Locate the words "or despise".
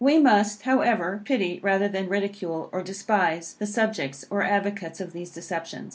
2.71-3.53